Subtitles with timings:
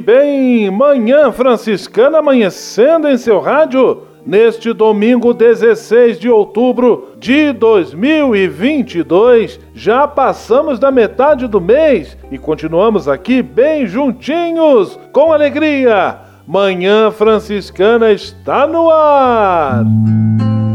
[0.00, 4.02] Bem, manhã franciscana amanhecendo em seu rádio.
[4.26, 13.06] Neste domingo 16 de outubro de 2022, já passamos da metade do mês e continuamos
[13.06, 19.84] aqui bem juntinhos, com alegria Manhã Franciscana está no ar.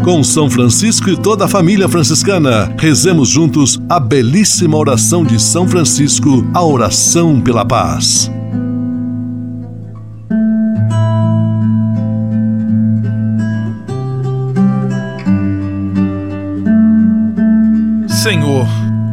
[0.03, 5.66] Com São Francisco e toda a família franciscana, rezemos juntos a belíssima oração de São
[5.66, 8.30] Francisco, a oração pela paz.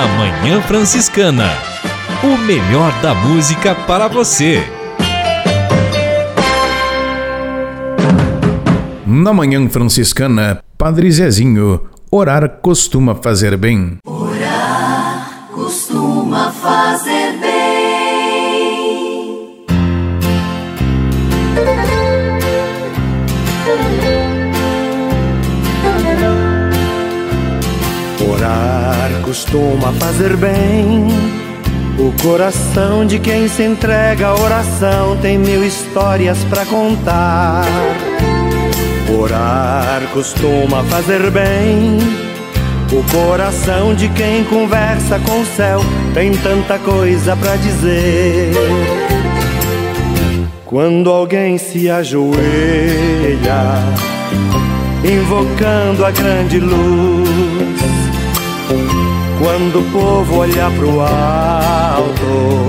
[0.00, 1.50] Na Manhã Franciscana
[2.24, 4.62] o melhor da música para você.
[9.06, 13.98] Na manhã franciscana, Padre Zezinho, orar costuma fazer bem.
[14.06, 17.29] Orar costuma fazer
[29.30, 31.06] costuma fazer bem
[31.96, 37.64] o coração de quem se entrega à oração tem mil histórias para contar.
[39.08, 41.98] Orar costuma fazer bem.
[42.90, 45.80] O coração de quem conversa com o céu
[46.12, 48.52] tem tanta coisa para dizer.
[50.66, 52.34] Quando alguém se ajoelha,
[55.04, 57.69] invocando a grande luz
[59.40, 62.66] quando o povo olha pro alto,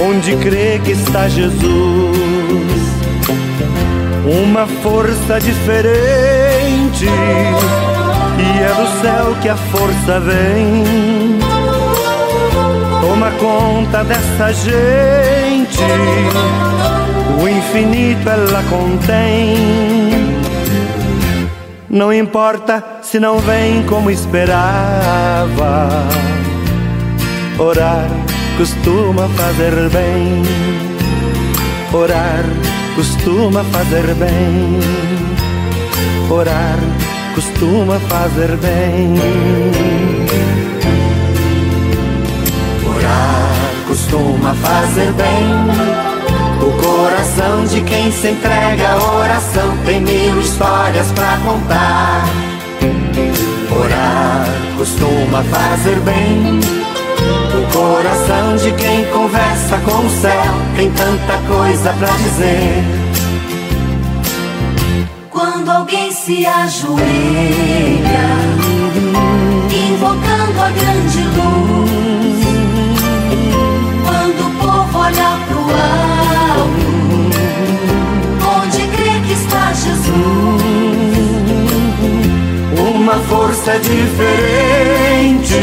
[0.00, 1.58] onde crê que está Jesus,
[4.24, 7.06] uma força diferente,
[8.38, 11.38] e é do céu que a força vem.
[13.00, 15.82] Toma conta dessa gente,
[17.42, 19.87] o infinito ela contém
[21.98, 25.88] não importa se não vem como esperava.
[27.58, 28.08] Orar
[28.56, 30.42] costuma fazer bem.
[31.92, 32.44] Orar
[32.94, 34.78] costuma fazer bem.
[36.30, 36.78] Orar
[37.34, 39.14] costuma fazer bem.
[42.86, 46.07] Orar costuma fazer bem.
[46.60, 52.24] O coração de quem se entrega à oração tem mil histórias para contar.
[53.70, 54.46] Orar
[54.76, 56.60] costuma fazer bem.
[57.54, 62.84] O coração de quem conversa com o céu tem tanta coisa para dizer.
[65.30, 66.98] Quando alguém se ajoelha,
[69.90, 71.67] invocando a grande luz,
[82.98, 85.54] uma força diferente.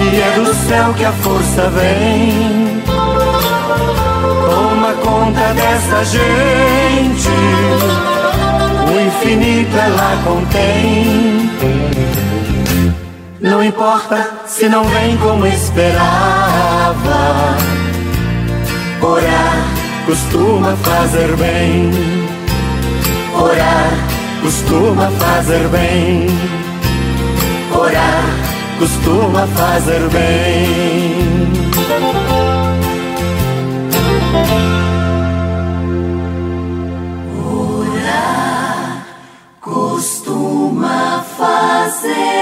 [0.00, 2.82] E é do céu que a força vem.
[4.50, 7.28] Toma conta dessa gente.
[8.88, 11.50] O infinito ela contém.
[13.40, 16.00] Não importa se não vem como esperava.
[19.02, 19.64] Orar
[20.06, 21.90] costuma fazer bem.
[23.34, 26.26] Orar costuma fazer bem.
[27.72, 28.24] Orar
[28.78, 31.50] costuma fazer bem.
[37.44, 39.06] Orar
[39.60, 42.40] costuma fazer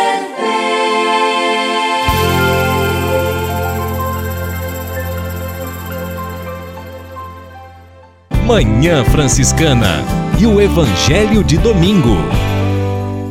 [8.48, 12.16] Manhã Franciscana e o Evangelho de Domingo.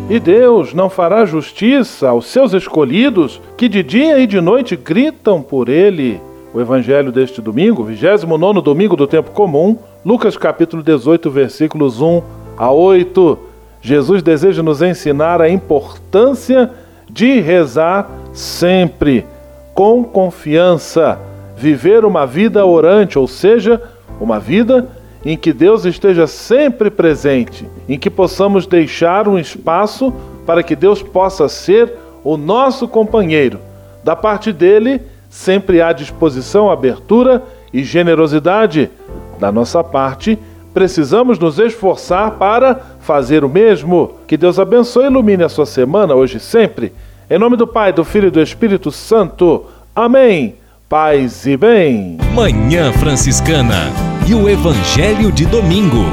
[0.09, 5.41] E Deus não fará justiça aos seus escolhidos que de dia e de noite gritam
[5.41, 6.19] por ele.
[6.53, 12.21] O Evangelho deste domingo, 29 domingo do tempo comum, Lucas capítulo 18, versículos 1
[12.57, 13.39] a 8.
[13.81, 16.71] Jesus deseja nos ensinar a importância
[17.09, 19.25] de rezar sempre,
[19.73, 21.17] com confiança,
[21.55, 23.81] viver uma vida orante, ou seja,
[24.19, 24.89] uma vida
[25.27, 30.13] em que Deus esteja sempre presente, em que possamos deixar um espaço
[30.45, 31.91] para que Deus possa ser
[32.23, 33.59] o nosso companheiro.
[34.05, 37.43] Da parte dele, sempre há disposição, abertura
[37.73, 38.89] e generosidade.
[39.37, 40.39] Da nossa parte,
[40.73, 44.13] precisamos nos esforçar para fazer o mesmo.
[44.27, 46.93] Que Deus abençoe e ilumine a sua semana hoje e sempre.
[47.29, 49.65] Em nome do Pai, do Filho e do Espírito Santo.
[49.93, 50.55] Amém.
[50.89, 52.17] Paz e bem.
[52.33, 53.91] Manhã Franciscana
[54.25, 56.05] e o Evangelho de Domingo.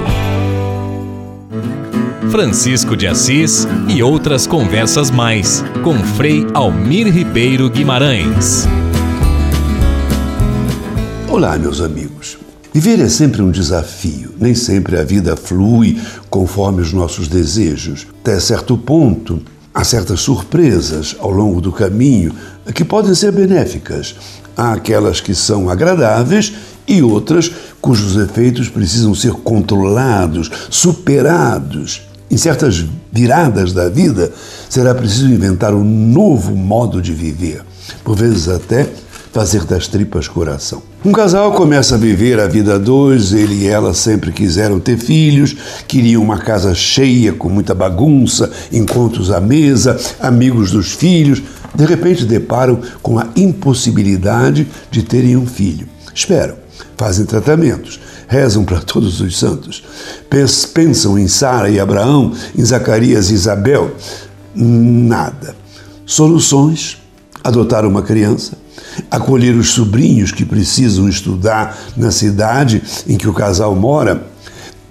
[2.28, 8.66] Francisco de Assis e outras conversas mais com Frei Almir Ribeiro Guimarães.
[11.28, 12.36] Olá, meus amigos.
[12.72, 14.34] Viver é sempre um desafio.
[14.40, 18.08] Nem sempre a vida flui conforme os nossos desejos.
[18.22, 19.40] Até certo ponto,
[19.72, 22.34] há certas surpresas ao longo do caminho
[22.72, 24.14] que podem ser benéficas.
[24.56, 26.52] Há aquelas que são agradáveis
[26.86, 27.50] e outras
[27.80, 32.02] cujos efeitos precisam ser controlados, superados.
[32.30, 34.32] Em certas viradas da vida,
[34.68, 37.62] será preciso inventar um novo modo de viver,
[38.02, 38.88] por vezes até
[39.34, 40.80] fazer das tripas coração.
[41.04, 44.96] Um casal começa a viver a vida a dois, ele e ela sempre quiseram ter
[44.96, 45.56] filhos,
[45.88, 51.42] queriam uma casa cheia, com muita bagunça, encontros à mesa, amigos dos filhos.
[51.74, 55.88] De repente deparam com a impossibilidade de terem um filho.
[56.14, 56.64] Esperam
[56.96, 59.82] fazem tratamentos, rezam para todos os santos,
[60.72, 63.94] pensam em Sara e Abraão, em Zacarias e Isabel.
[64.54, 65.54] Nada.
[66.06, 66.98] Soluções:
[67.42, 68.56] adotar uma criança,
[69.10, 74.33] acolher os sobrinhos que precisam estudar na cidade em que o casal mora.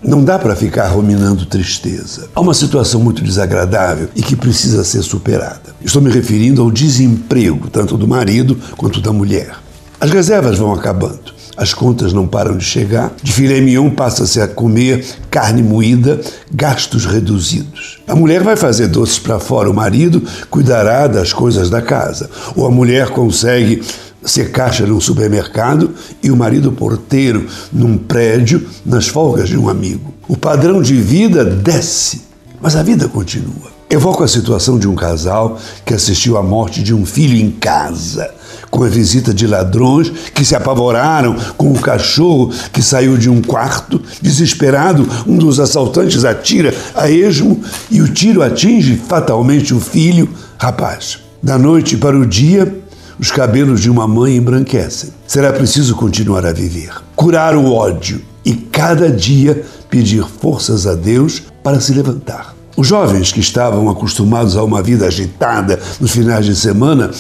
[0.03, 2.27] Não dá para ficar ruminando tristeza.
[2.35, 5.73] Há uma situação muito desagradável e que precisa ser superada.
[5.83, 9.55] Estou me referindo ao desemprego, tanto do marido quanto da mulher.
[10.00, 13.11] As reservas vão acabando as contas não param de chegar.
[13.21, 16.19] De filé mignon passa-se a comer carne moída,
[16.51, 18.00] gastos reduzidos.
[18.07, 22.29] A mulher vai fazer doces para fora, o marido cuidará das coisas da casa.
[22.55, 23.83] Ou a mulher consegue
[24.25, 25.91] ser caixa num supermercado
[26.21, 30.13] e o marido porteiro num prédio nas folgas de um amigo.
[30.27, 32.21] O padrão de vida desce,
[32.62, 33.74] mas a vida continua.
[33.89, 38.33] Evoco a situação de um casal que assistiu à morte de um filho em casa
[38.74, 43.39] com a visita de ladrões que se apavoraram com o cachorro que saiu de um
[43.39, 44.01] quarto.
[44.19, 51.19] Desesperado, um dos assaltantes atira a esmo e o tiro atinge fatalmente o filho, rapaz.
[51.41, 52.82] Da noite para o dia,
[53.20, 55.12] os cabelos de uma mãe embranquecem.
[55.27, 61.41] Será preciso continuar a viver, curar o ódio e cada dia pedir forças a Deus
[61.63, 62.53] para se levantar.
[62.75, 67.12] Os jovens que estavam acostumados a uma vida agitada nos finais de semana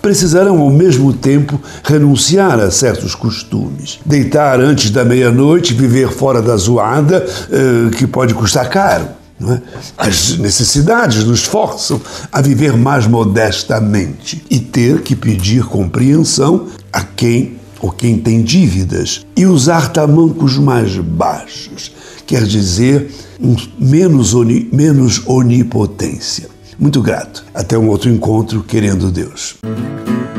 [0.00, 4.00] precisarão ao mesmo tempo renunciar a certos costumes.
[4.06, 9.17] Deitar antes da meia-noite, viver fora da zoada, eh, que pode custar caro.
[9.40, 9.60] É?
[9.96, 12.00] As necessidades nos forçam
[12.32, 19.24] a viver mais modestamente e ter que pedir compreensão a quem ou quem tem dívidas
[19.36, 21.92] e usar tamancos mais baixos,
[22.26, 23.08] quer dizer,
[23.40, 26.48] um menos, oni, menos onipotência.
[26.78, 27.44] Muito grato.
[27.54, 29.56] Até um outro encontro, querendo Deus.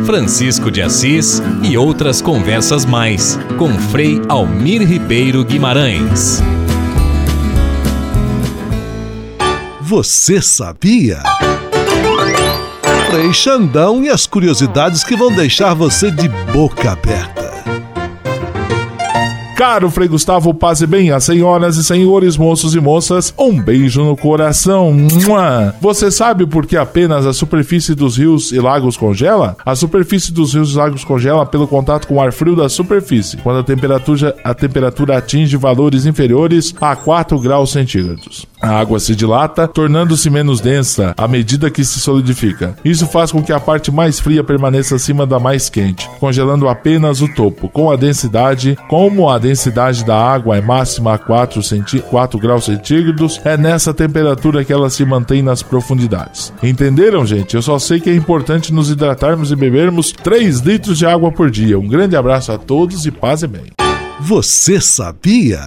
[0.06, 6.42] Francisco de Assis e outras conversas mais com Frei Almir Ribeiro Guimarães.
[9.90, 11.18] Você sabia?
[13.10, 17.40] Frei Xandão e as curiosidades que vão deixar você de boca aberta.
[19.60, 24.06] caro Frei Gustavo, paz e bem, as senhoras e senhores, moços e moças, um beijo
[24.06, 24.96] no coração.
[25.82, 29.58] Você sabe por que apenas a superfície dos rios e lagos congela?
[29.66, 33.36] A superfície dos rios e lagos congela pelo contato com o ar frio da superfície,
[33.38, 38.48] quando a temperatura, a temperatura atinge valores inferiores a 4 graus centígrados.
[38.62, 42.76] A água se dilata, tornando-se menos densa à medida que se solidifica.
[42.84, 47.22] Isso faz com que a parte mais fria permaneça acima da mais quente, congelando apenas
[47.22, 47.70] o topo.
[47.70, 51.62] Com a densidade, como a densidade da água é máxima a 4,
[52.10, 56.52] 4 graus centígrados, é nessa temperatura que ela se mantém nas profundidades.
[56.62, 57.56] Entenderam, gente?
[57.56, 61.50] Eu só sei que é importante nos hidratarmos e bebermos 3 litros de água por
[61.50, 61.80] dia.
[61.80, 63.72] Um grande abraço a todos e paz e bem.
[64.20, 65.64] Você sabia?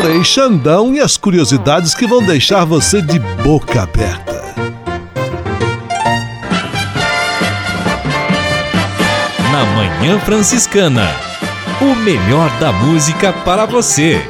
[0.00, 4.54] Frei Xandão e as curiosidades que vão deixar você de boca aberta.
[9.50, 11.10] Na Manhã Franciscana,
[11.80, 14.22] o melhor da música para você.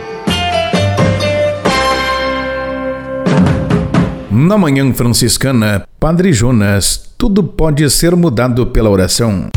[4.31, 9.51] Na Manhã Franciscana, Padre Jonas, tudo pode ser mudado pela oração.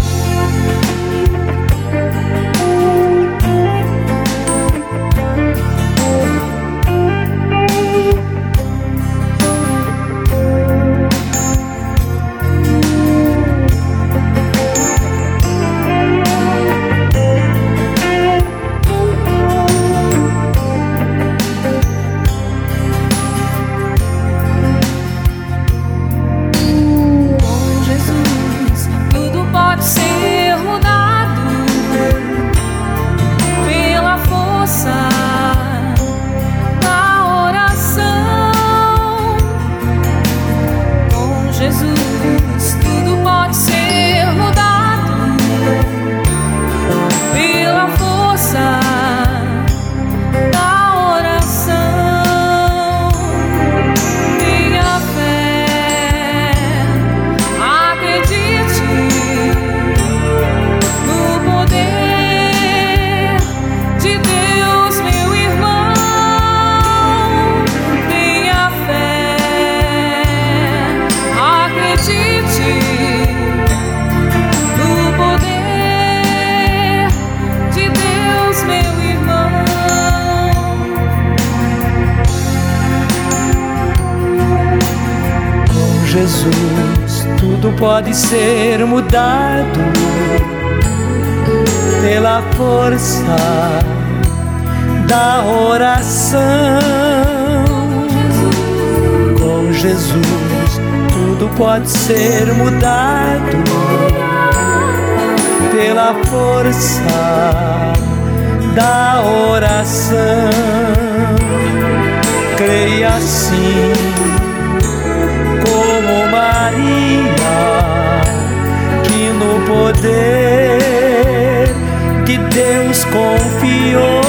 [123.11, 124.21] Confiou.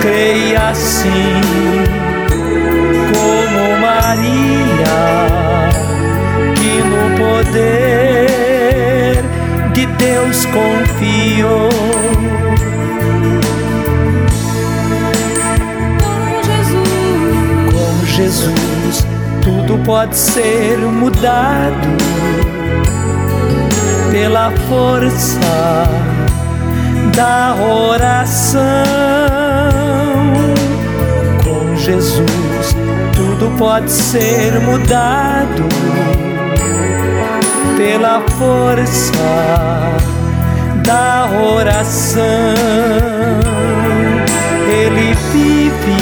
[0.00, 1.42] Creia assim,
[3.12, 5.00] como Maria,
[6.56, 9.22] que no poder
[9.74, 11.68] que Deus confiou.
[17.72, 19.06] Com Jesus,
[19.42, 21.88] tudo pode ser mudado
[24.10, 25.86] pela força
[27.18, 28.62] da oração.
[31.42, 32.76] Com Jesus,
[33.12, 35.66] tudo pode ser mudado
[37.76, 39.96] pela força
[40.84, 42.22] da oração.
[44.70, 45.96] Ele vive,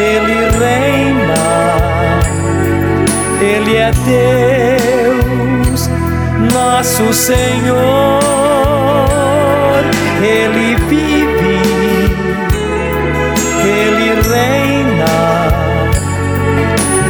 [0.00, 1.44] ele reina,
[3.42, 5.90] ele é Deus
[6.50, 8.41] nosso Senhor,
[10.24, 11.58] Ele vive,
[13.64, 15.14] Ele reina,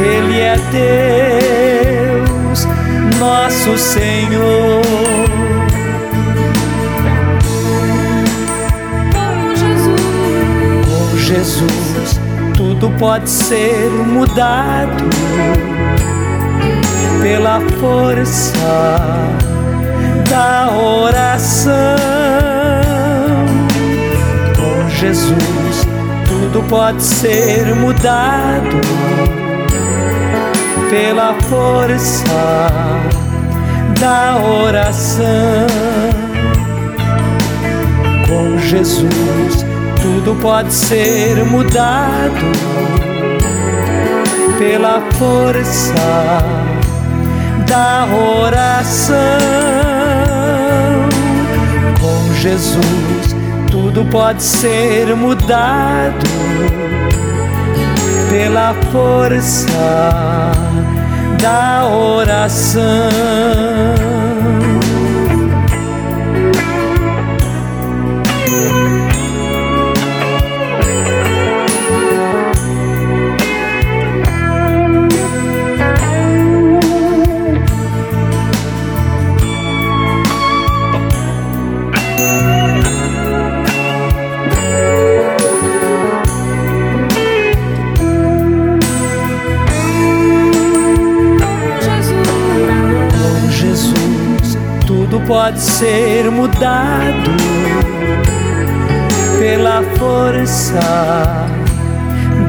[0.03, 0.55] Ele é
[2.17, 2.67] Deus,
[3.19, 4.81] nosso Senhor.
[9.13, 10.01] Com Jesus,
[10.87, 12.19] com Jesus,
[12.57, 15.03] tudo pode ser mudado
[17.21, 19.29] pela força
[20.27, 22.32] da oração.
[25.03, 25.85] Jesus,
[26.25, 28.79] tudo pode ser mudado
[30.89, 32.69] pela força
[33.99, 35.67] da oração.
[38.29, 39.65] Com Jesus
[40.01, 42.51] tudo pode ser mudado
[44.57, 46.43] pela força
[47.67, 49.17] da oração.
[51.99, 53.32] Com Jesus
[53.93, 56.25] tudo pode ser mudado
[58.31, 60.51] pela força
[61.39, 62.81] da oração.
[95.27, 97.31] Pode ser mudado
[99.39, 100.79] pela força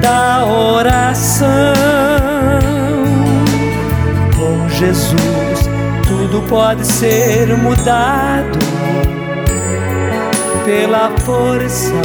[0.01, 1.47] da oração.
[4.37, 5.69] Com Jesus,
[6.07, 8.59] tudo pode ser mudado
[10.65, 12.03] pela força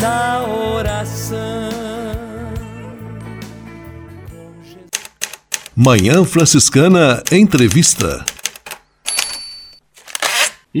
[0.00, 0.42] da
[0.74, 1.68] oração.
[5.76, 8.24] Manhã Franciscana Entrevista.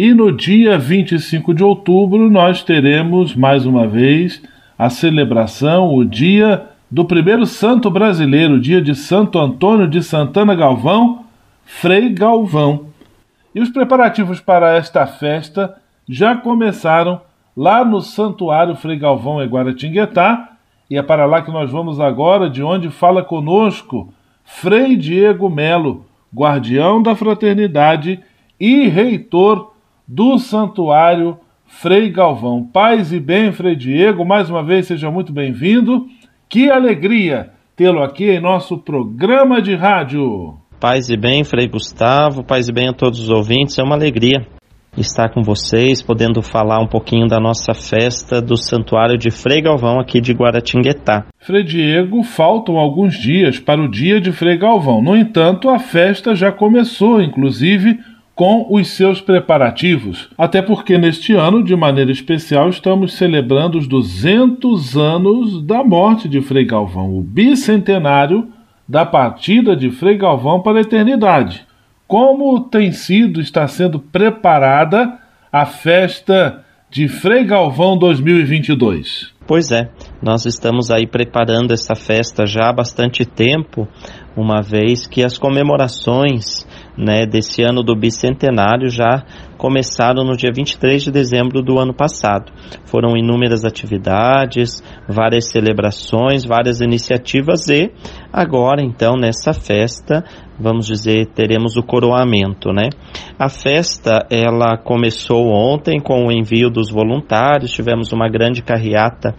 [0.00, 4.40] E no dia 25 de outubro nós teremos mais uma vez
[4.78, 10.54] a celebração, o dia do primeiro santo brasileiro, o dia de Santo Antônio de Santana
[10.54, 11.24] Galvão,
[11.64, 12.84] Frei Galvão.
[13.52, 15.74] E os preparativos para esta festa
[16.08, 17.20] já começaram
[17.56, 20.52] lá no Santuário Frei Galvão em Guaratinguetá,
[20.88, 24.14] e é para lá que nós vamos agora, de onde fala conosco
[24.44, 28.20] Frei Diego Melo, guardião da fraternidade
[28.60, 29.67] e reitor
[30.08, 31.36] do Santuário
[31.66, 32.64] Frei Galvão.
[32.64, 36.06] Paz e bem, Frei Diego, mais uma vez seja muito bem-vindo.
[36.48, 40.54] Que alegria tê-lo aqui em nosso programa de rádio.
[40.80, 44.46] Paz e bem, Frei Gustavo, paz e bem a todos os ouvintes, é uma alegria
[44.96, 50.00] estar com vocês, podendo falar um pouquinho da nossa festa do Santuário de Frei Galvão
[50.00, 51.26] aqui de Guaratinguetá.
[51.38, 55.02] Frei Diego, faltam alguns dias para o dia de Frei Galvão.
[55.02, 57.98] No entanto, a festa já começou, inclusive
[58.38, 64.96] com os seus preparativos, até porque neste ano, de maneira especial, estamos celebrando os 200
[64.96, 68.46] anos da morte de Frei Galvão, o bicentenário
[68.88, 71.66] da partida de Frei Galvão para a eternidade.
[72.06, 75.18] Como tem sido, está sendo preparada
[75.50, 79.34] a festa de Frei Galvão 2022?
[79.48, 79.88] Pois é,
[80.22, 83.88] nós estamos aí preparando essa festa já há bastante tempo,
[84.36, 86.67] uma vez que as comemorações
[86.98, 89.24] né, desse ano do bicentenário já
[89.56, 92.52] começaram no dia 23 de dezembro do ano passado.
[92.84, 97.92] Foram inúmeras atividades, várias celebrações, várias iniciativas e
[98.32, 100.24] agora então nessa festa,
[100.58, 102.88] vamos dizer, teremos o coroamento, né?
[103.38, 109.34] A festa ela começou ontem com o envio dos voluntários, tivemos uma grande carreata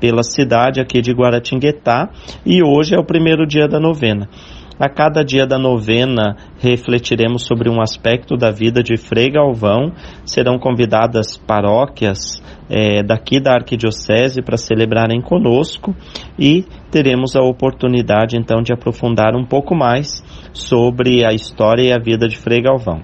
[0.00, 2.10] pela cidade aqui de Guaratinguetá
[2.44, 4.28] e hoje é o primeiro dia da novena.
[4.78, 9.92] A cada dia da novena, refletiremos sobre um aspecto da vida de Frei Galvão.
[10.24, 15.94] Serão convidadas paróquias é, daqui da Arquidiocese para celebrarem conosco
[16.38, 21.98] e teremos a oportunidade então de aprofundar um pouco mais sobre a história e a
[21.98, 23.02] vida de Frei Galvão.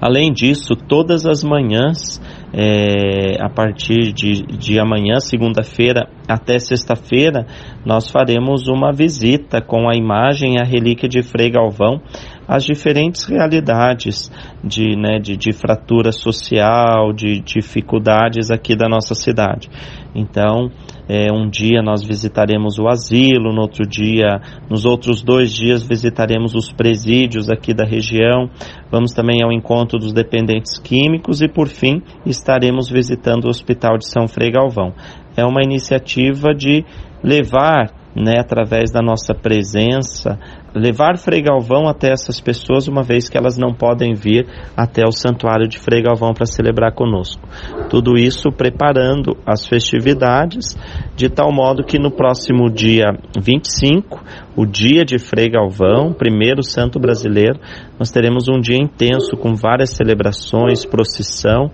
[0.00, 2.20] Além disso, todas as manhãs
[2.52, 7.46] é, a partir de, de amanhã, segunda-feira, até sexta-feira,
[7.84, 12.00] nós faremos uma visita com a imagem e a relíquia de Frei Galvão
[12.48, 14.30] às diferentes realidades
[14.62, 19.68] de, né, de, de fratura social, de dificuldades aqui da nossa cidade.
[20.14, 20.70] Então,
[21.08, 26.54] é, um dia nós visitaremos o asilo, no outro dia, nos outros dois dias visitaremos
[26.54, 28.48] os presídios aqui da região.
[28.90, 34.08] Vamos também ao encontro dos dependentes químicos e, por fim, estaremos visitando o Hospital de
[34.08, 34.94] São Frei Galvão.
[35.36, 36.84] É uma iniciativa de
[37.22, 40.38] levar né, através da nossa presença,
[40.74, 45.12] levar Frei Galvão até essas pessoas, uma vez que elas não podem vir até o
[45.12, 47.46] santuário de Frei Galvão para celebrar conosco.
[47.90, 50.74] Tudo isso preparando as festividades,
[51.14, 53.04] de tal modo que no próximo dia
[53.38, 54.24] 25,
[54.56, 57.60] o dia de Frei Galvão, primeiro santo brasileiro,
[57.98, 61.70] nós teremos um dia intenso com várias celebrações, procissão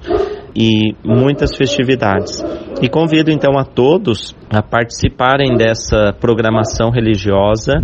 [0.54, 2.42] e muitas festividades.
[2.80, 7.74] E convido então a todos a participarem dessa programação religiosa,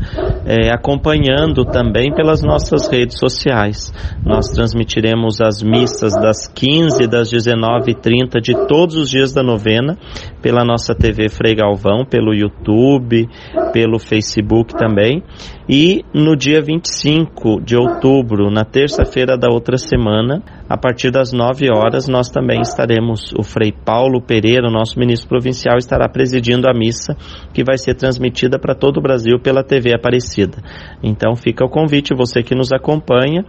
[0.45, 3.93] é, acompanhando também pelas nossas redes sociais.
[4.25, 9.97] Nós transmitiremos as missas das 15 das 19h30 de todos os dias da novena
[10.41, 13.29] pela nossa TV Frei Galvão, pelo YouTube,
[13.73, 15.23] pelo Facebook também.
[15.69, 21.69] E no dia 25 de outubro, na terça-feira da outra semana, a partir das 9
[21.71, 27.15] horas, nós também estaremos, o Frei Paulo Pereira, nosso ministro provincial, estará presidindo a missa
[27.53, 30.59] que vai ser transmitida para todo o Brasil pela TV Aparecida.
[31.03, 33.45] Então fica o convite, você que nos acompanha,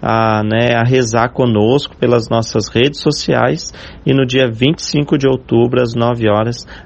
[0.00, 3.72] a, né, a rezar conosco pelas nossas redes sociais
[4.06, 6.33] e no dia 25 de outubro, às 9 horas,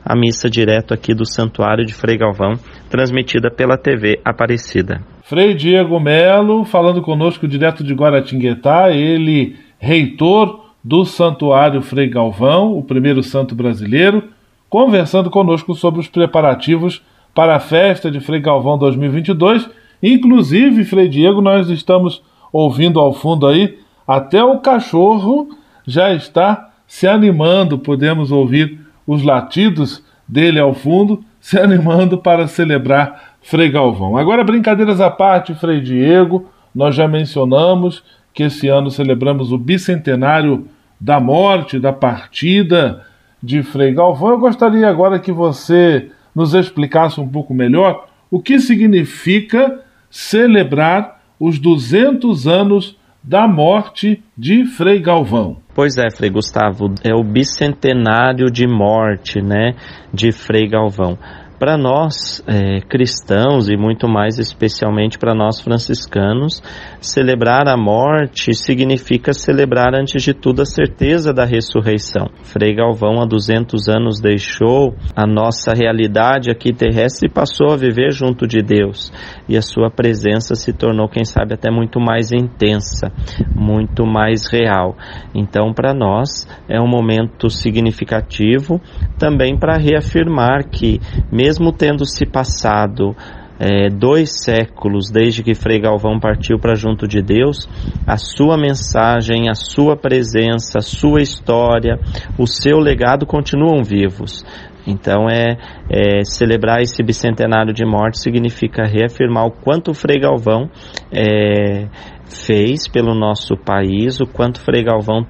[0.05, 2.55] a missa direto aqui do Santuário de Frei Galvão,
[2.91, 5.01] transmitida pela TV Aparecida.
[5.23, 12.83] Frei Diego Melo, falando conosco direto de Guaratinguetá, ele, reitor do Santuário Frei Galvão, o
[12.83, 14.25] primeiro santo brasileiro,
[14.71, 17.03] conversando conosco sobre os preparativos
[17.35, 19.69] para a festa de Frei Galvão 2022.
[20.03, 25.49] Inclusive, Frei Diego, nós estamos ouvindo ao fundo aí, até o cachorro
[25.87, 33.37] já está se animando, podemos ouvir os latidos dele ao fundo, se animando para celebrar
[33.41, 34.19] Frei Galvão.
[34.19, 40.67] Agora, brincadeiras à parte, Frei Diego, nós já mencionamos que esse ano celebramos o bicentenário
[41.01, 43.03] da morte, da partida
[43.43, 44.31] de Frei Galvão.
[44.31, 51.59] Eu gostaria agora que você nos explicasse um pouco melhor o que significa celebrar os
[51.59, 52.97] 200 anos
[53.29, 55.59] da morte de Frei Galvão.
[55.75, 59.75] Pois é, Frei Gustavo, é o bicentenário de morte, né,
[60.11, 61.19] de Frei Galvão.
[61.59, 66.63] Para nós é, cristãos e muito mais especialmente para nós franciscanos,
[67.01, 72.29] celebrar a morte significa celebrar antes de tudo a certeza da ressurreição.
[72.45, 78.13] Frei Galvão há 200 anos deixou a nossa realidade aqui terrestre e passou a viver
[78.13, 79.13] junto de Deus.
[79.49, 83.11] E a sua presença se tornou, quem sabe, até muito mais intensa,
[83.53, 84.97] muito mais real.
[85.35, 88.81] Então, para nós é um momento significativo
[89.19, 91.01] também para reafirmar que
[91.33, 93.17] mesmo mesmo tendo se passado
[93.59, 97.67] é, dois séculos desde que Frei Galvão partiu para junto de Deus,
[98.07, 101.99] a sua mensagem, a sua presença, a sua história,
[102.39, 104.45] o seu legado continuam vivos.
[104.87, 105.57] Então é,
[105.91, 110.69] é, celebrar esse bicentenário de morte significa reafirmar o quanto Frei Galvão
[111.11, 111.89] é,
[112.27, 115.27] fez pelo nosso país, o quanto Frei Galvão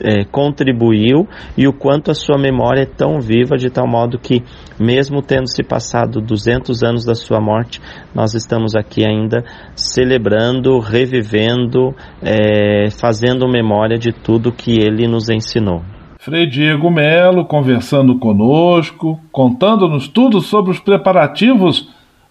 [0.00, 4.42] é, contribuiu e o quanto a sua memória é tão viva de tal modo que,
[4.78, 7.80] mesmo tendo se passado 200 anos da sua morte,
[8.14, 15.82] nós estamos aqui ainda celebrando, revivendo, é, fazendo memória de tudo que ele nos ensinou.
[16.18, 21.88] Frei Diego Melo conversando conosco, contando-nos tudo sobre os preparativos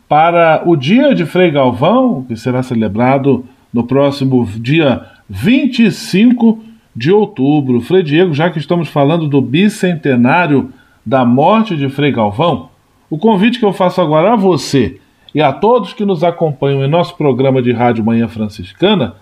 [0.07, 6.59] para o dia de Frei Galvão, que será celebrado no próximo dia 25
[6.97, 7.79] de outubro.
[7.79, 10.73] Frei Diego, já que estamos falando do bicentenário
[11.05, 12.69] da morte de Frei Galvão,
[13.07, 14.99] o convite que eu faço agora a você
[15.33, 19.13] e a todos que nos acompanham em nosso programa de Rádio Manhã Franciscana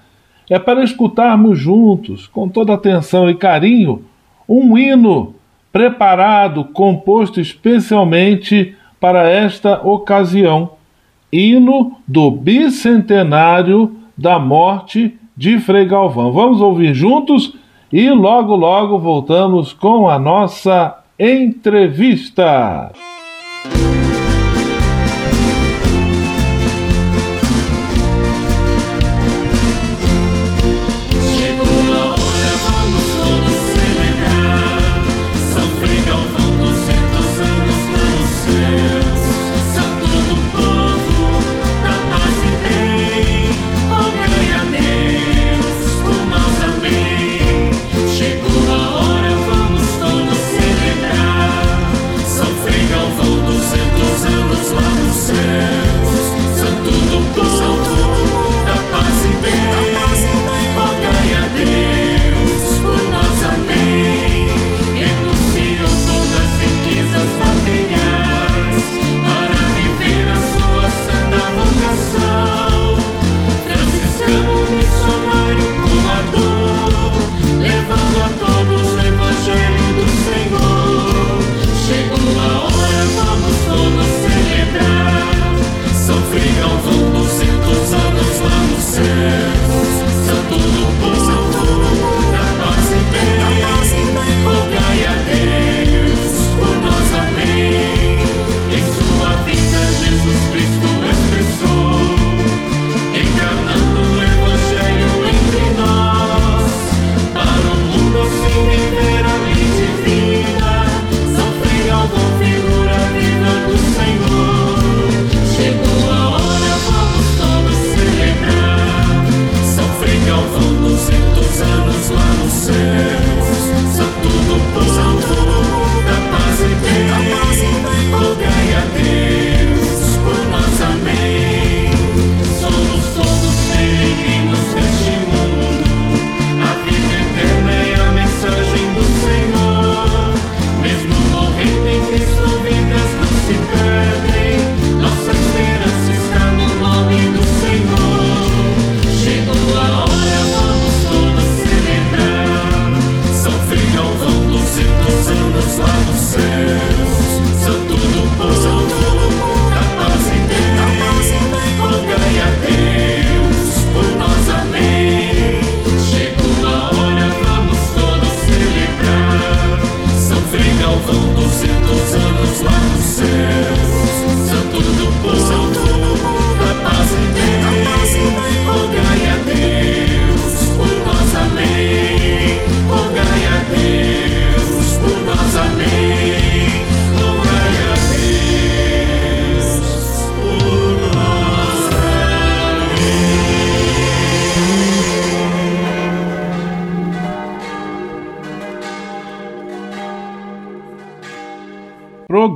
[0.49, 4.03] é para escutarmos juntos, com toda atenção e carinho,
[4.47, 5.35] um hino
[5.73, 10.71] preparado, composto especialmente para esta ocasião.
[11.29, 16.31] Hino do bicentenário da morte de Frei Galvão.
[16.31, 17.53] Vamos ouvir juntos
[17.91, 22.91] e logo, logo voltamos com a nossa entrevista.
[23.71, 23.94] Galvão,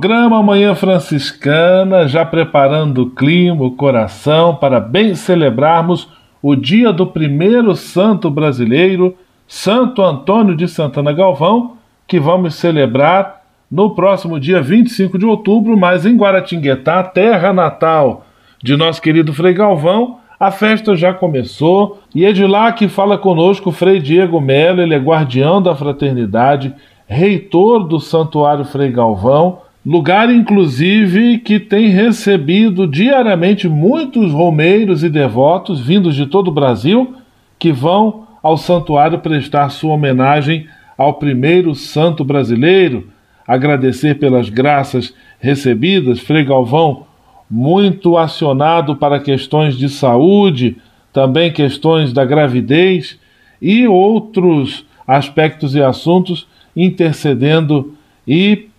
[0.00, 6.08] Programa Manhã Franciscana, já preparando o clima, o coração, para bem celebrarmos
[6.40, 9.14] o dia do primeiro santo brasileiro,
[9.46, 11.76] Santo Antônio de Santana Galvão,
[12.08, 18.24] que vamos celebrar no próximo dia 25 de outubro, mas em Guaratinguetá, terra natal
[18.64, 23.18] de nosso querido Frei Galvão, a festa já começou e é de lá que fala
[23.18, 26.74] conosco o Frei Diego Melo, ele é guardião da fraternidade,
[27.06, 35.80] reitor do Santuário Frei Galvão lugar inclusive que tem recebido diariamente muitos romeiros e devotos
[35.80, 37.14] vindos de todo o Brasil
[37.58, 40.66] que vão ao santuário prestar sua homenagem
[40.96, 43.08] ao primeiro santo brasileiro,
[43.46, 46.20] agradecer pelas graças recebidas.
[46.20, 47.06] Frei Galvão,
[47.50, 50.76] muito acionado para questões de saúde,
[51.12, 53.18] também questões da gravidez
[53.60, 57.94] e outros aspectos e assuntos, intercedendo
[58.26, 58.69] e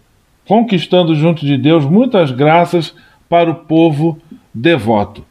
[0.48, 2.96] conquistando junto de Deus muitas graças
[3.30, 4.20] para o povo
[4.54, 5.24] devoto.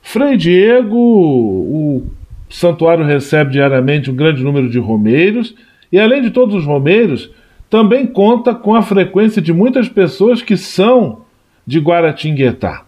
[0.00, 2.06] Frei Diego, o
[2.48, 5.54] santuário recebe diariamente um grande número de romeiros
[5.90, 7.30] e, além de todos os romeiros,
[7.70, 11.22] também conta com a frequência de muitas pessoas que são
[11.66, 12.84] de Guaratinguetá.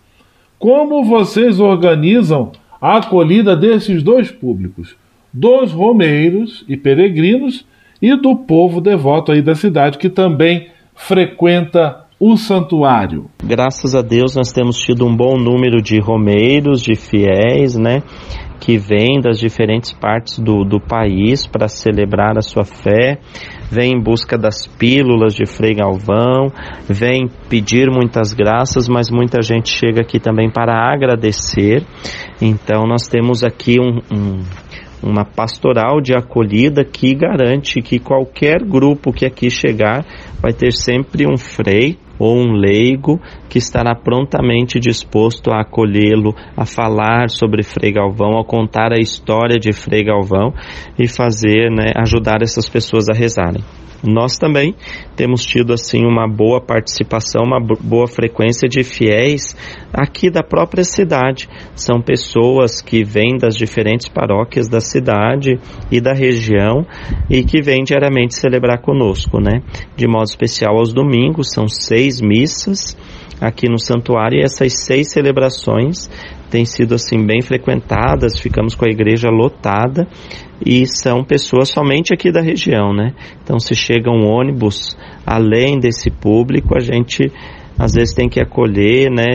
[0.58, 4.96] Como vocês organizam a acolhida desses dois públicos,
[5.32, 7.66] dos romeiros e peregrinos
[8.00, 13.26] e do povo devoto aí da cidade que também frequenta o santuário?
[13.42, 18.02] Graças a Deus nós temos tido um bom número de romeiros, de fiéis, né?
[18.60, 23.18] Que vêm das diferentes partes do, do país para celebrar a sua fé,
[23.70, 26.50] vem em busca das pílulas de Frei Galvão,
[26.88, 31.84] vem pedir muitas graças, mas muita gente chega aqui também para agradecer.
[32.40, 34.42] Então nós temos aqui um, um
[35.04, 40.04] uma pastoral de acolhida que garante que qualquer grupo que aqui chegar
[40.40, 46.64] vai ter sempre um frei ou um leigo que estará prontamente disposto a acolhê-lo, a
[46.64, 50.54] falar sobre Frei Galvão, a contar a história de Frei Galvão
[50.98, 53.62] e fazer, né, ajudar essas pessoas a rezarem.
[54.06, 54.74] Nós também
[55.16, 59.56] temos tido assim uma boa participação, uma boa frequência de fiéis
[59.92, 61.48] aqui da própria cidade.
[61.74, 65.58] São pessoas que vêm das diferentes paróquias da cidade
[65.90, 66.86] e da região
[67.30, 69.62] e que vêm diariamente celebrar conosco, né?
[69.96, 72.96] De modo especial aos domingos, são seis missas
[73.40, 76.08] aqui no santuário e essas seis celebrações
[76.54, 80.06] têm sido assim bem frequentadas, ficamos com a igreja lotada
[80.64, 83.12] e são pessoas somente aqui da região, né?
[83.42, 87.24] Então se chega um ônibus além desse público, a gente
[87.76, 89.34] às vezes tem que acolher, né,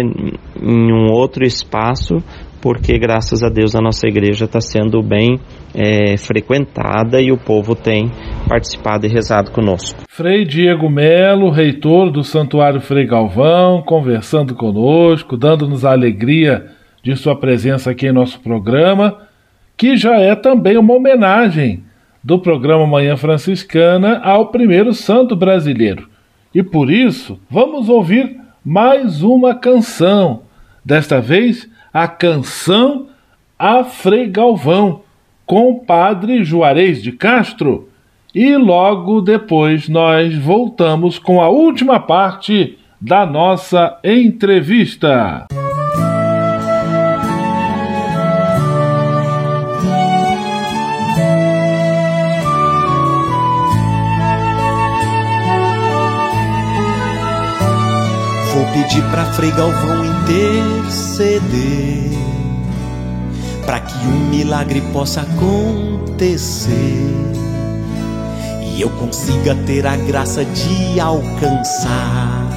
[0.62, 2.20] em um outro espaço,
[2.62, 5.38] porque graças a Deus a nossa igreja está sendo bem
[5.76, 8.10] é, frequentada e o povo tem
[8.48, 10.04] participado e rezado conosco.
[10.08, 16.79] Frei Diego Melo, reitor do Santuário Frei Galvão, conversando conosco, dando-nos a alegria
[17.10, 19.18] de sua presença aqui em nosso programa,
[19.76, 21.84] que já é também uma homenagem
[22.24, 26.08] do programa Manhã Franciscana ao primeiro santo brasileiro.
[26.54, 30.44] E por isso, vamos ouvir mais uma canção.
[30.84, 33.08] Desta vez, a canção
[33.58, 35.02] A Frei Galvão,
[35.46, 37.90] com o padre Juarez de Castro.
[38.34, 45.48] E logo depois nós voltamos com a última parte da nossa entrevista.
[58.74, 62.10] Pedir pra Frei Galvão interceder
[63.66, 66.70] para que um milagre possa acontecer
[68.64, 72.48] e eu consiga ter a graça de alcançar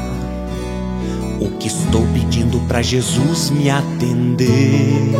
[1.40, 5.10] o que estou pedindo para Jesus me atender.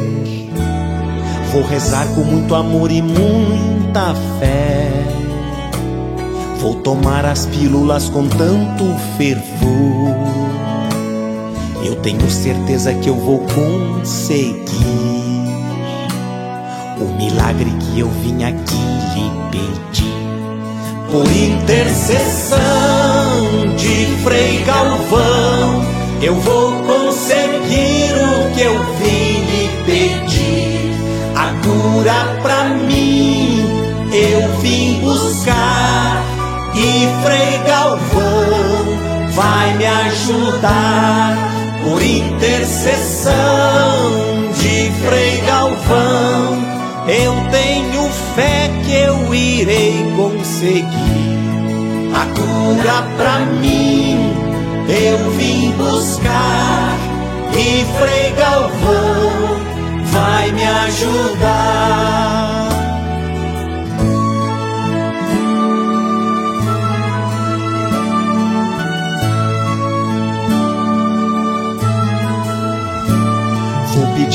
[1.52, 4.88] Vou rezar com muito amor e muita fé.
[6.60, 8.84] Vou tomar as pílulas com tanto
[9.18, 10.71] fervor.
[11.84, 14.72] Eu tenho certeza que eu vou conseguir
[17.00, 18.76] o milagre que eu vim aqui
[19.14, 20.22] lhe pedir.
[21.10, 22.58] Por intercessão
[23.76, 25.84] de Frei Galvão,
[26.22, 30.92] eu vou conseguir o que eu vim lhe pedir.
[31.34, 33.66] A cura pra mim
[34.12, 36.22] eu vim buscar
[36.76, 41.51] e Frei Galvão vai me ajudar.
[41.82, 43.32] Por intercessão
[44.54, 46.62] de Frei Galvão,
[47.08, 51.38] eu tenho fé que eu irei conseguir
[52.14, 54.32] a cura pra mim.
[54.88, 56.96] Eu vim buscar
[57.52, 59.60] e Frei Galvão
[60.12, 62.61] vai me ajudar.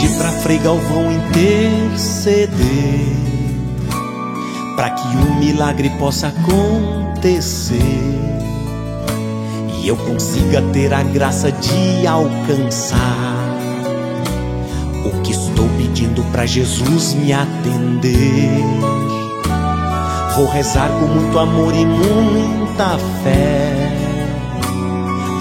[0.08, 2.48] Vou pedir pra Frei Galvão interceder
[4.76, 7.82] para que um milagre possa acontecer
[9.82, 12.98] e eu consiga ter a graça de alcançar
[15.06, 18.64] o que estou pedindo para Jesus me atender.
[20.36, 23.74] Vou rezar com muito amor e muita fé.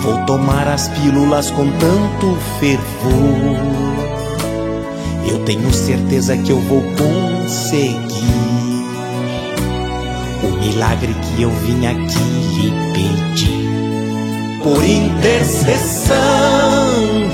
[0.03, 3.86] Vou tomar as pílulas com tanto fervor.
[5.47, 8.17] Tenho certeza que eu vou conseguir
[10.43, 12.19] o milagre que eu vim aqui
[12.57, 13.71] lhe pedir.
[14.61, 16.17] Por intercessão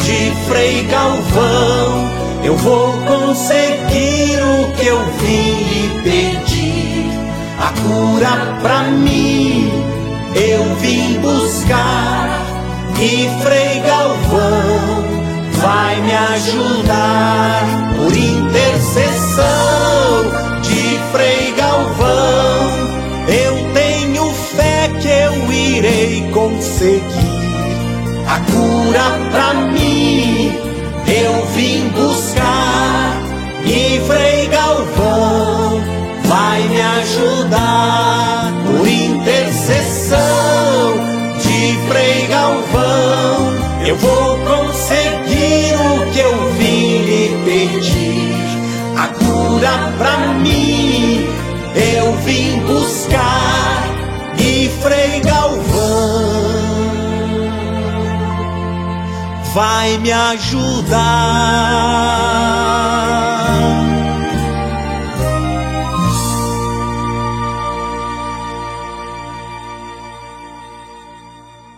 [0.05, 2.11] de Frei Galvão,
[2.44, 7.07] eu vou conseguir o que eu vim lhe pedir.
[7.59, 9.72] A cura pra mim
[10.35, 12.42] eu vim buscar
[13.01, 15.12] e Frei Galvão
[15.62, 17.62] vai me ajudar
[17.96, 19.44] por intercessão
[20.61, 22.70] de Frei Galvão.
[23.29, 27.42] Eu tenho fé que eu irei conseguir
[28.27, 30.53] a cura pra mim.
[31.07, 33.22] Eu vim buscar
[33.64, 35.81] e Frei Galvão
[36.25, 40.18] vai me ajudar por intercessão
[41.38, 43.53] de Frei Galvão.
[43.87, 44.42] Eu vou
[49.53, 51.27] cura pra mim
[51.75, 53.85] eu vim buscar
[54.38, 56.43] e Frei Galvão
[59.55, 61.03] vai me ajudar.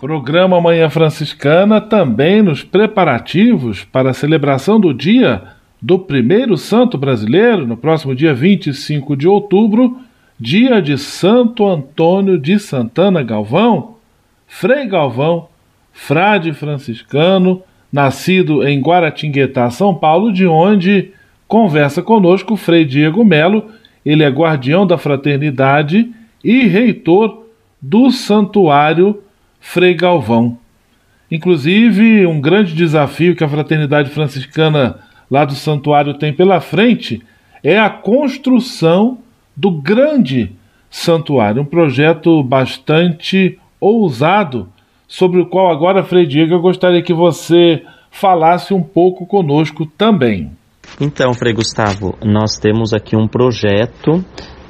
[0.01, 5.54] Programa Manhã Franciscana também nos preparativos para a celebração do dia
[5.85, 9.99] do primeiro santo brasileiro, no próximo dia 25 de outubro,
[10.41, 13.97] dia de Santo Antônio de Santana Galvão,
[14.47, 15.47] Frei Galvão,
[15.93, 21.11] frade franciscano, nascido em Guaratinguetá, São Paulo, de onde
[21.47, 23.67] conversa conosco Frei Diego Melo,
[24.07, 26.11] ele é guardião da fraternidade
[26.43, 27.45] e reitor
[27.79, 29.23] do Santuário
[29.61, 30.57] Frei Galvão.
[31.31, 37.23] Inclusive, um grande desafio que a fraternidade franciscana lá do santuário tem pela frente
[37.63, 39.19] é a construção
[39.57, 40.53] do grande
[40.91, 44.69] santuário, um projeto bastante ousado,
[45.09, 50.51] sobre o qual agora, Frei Diego, eu gostaria que você falasse um pouco conosco também.
[51.01, 54.25] Então, Frei Gustavo, nós temos aqui um projeto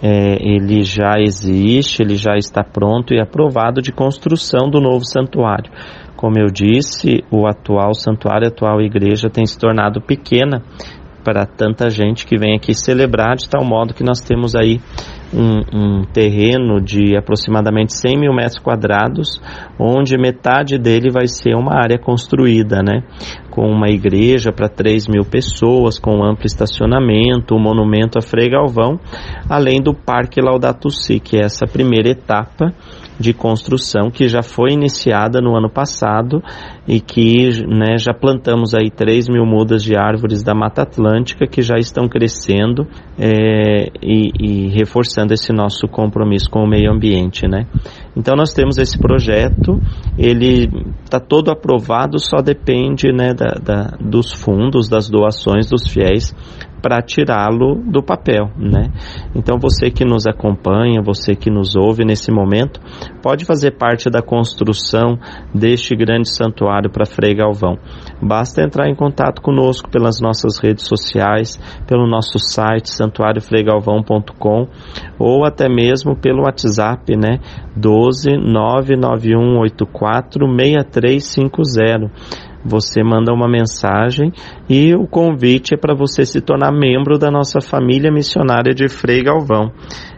[0.07, 5.73] é, ele já existe, ele já está pronto e aprovado de construção do novo santuário.
[6.17, 10.63] Como eu disse, o atual santuário, a atual igreja tem se tornado pequena
[11.25, 14.79] para tanta gente que vem aqui celebrar, de tal modo que nós temos aí
[15.33, 19.41] um, um, terreno de aproximadamente 100 mil metros quadrados,
[19.79, 23.03] onde metade dele vai ser uma área construída, né?
[23.51, 29.01] Com uma igreja para 3 mil pessoas, com amplo estacionamento, um monumento a Frei Galvão,
[29.49, 32.73] além do Parque Laudato Si, que é essa primeira etapa
[33.19, 36.43] de construção que já foi iniciada no ano passado
[36.87, 41.63] e que né, já plantamos aí 3 mil mudas de árvores da Mata Atlântica que
[41.63, 42.87] já estão crescendo
[43.19, 47.67] é, e, e, reforçando esse nosso compromisso com o meio ambiente, né?
[48.17, 49.81] Então nós temos esse projeto,
[50.19, 50.69] ele
[51.05, 56.35] está todo aprovado, só depende né, da, da, dos fundos, das doações dos fiéis
[56.85, 58.93] para tirá-lo do papel, né?
[59.35, 62.79] Então você que nos acompanha, você que nos ouve nesse momento,
[63.23, 65.19] pode fazer parte da construção
[65.55, 67.79] deste grande santuário para Frei Galvão.
[68.21, 74.69] Basta entrar em contato conosco pelas nossas redes sociais, pelo nosso site santuariofreigalvão.com
[75.19, 77.41] ou até mesmo pelo WhatsApp, né?
[77.75, 84.33] 12 99184 6350 você manda uma mensagem
[84.69, 89.23] e o convite é para você se tornar membro da nossa família missionária de Frei
[89.23, 89.71] Galvão.